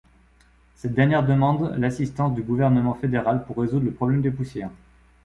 Cette 0.77 0.95
dernière 0.95 1.23
demande 1.23 1.75
l'assistance 1.77 2.33
du 2.33 2.41
gouvernement 2.41 2.95
fédéral 2.95 3.45
pour 3.45 3.57
résoudre 3.57 3.85
le 3.85 3.93
problème 3.93 4.23
des 4.23 4.31
poussières. 4.31 4.71